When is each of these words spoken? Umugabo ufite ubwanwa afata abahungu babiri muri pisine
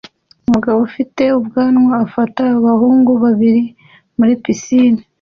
Umugabo 0.45 0.77
ufite 0.89 1.23
ubwanwa 1.39 1.93
afata 2.05 2.41
abahungu 2.57 3.11
babiri 3.23 3.63
muri 4.17 4.33
pisine 4.43 5.01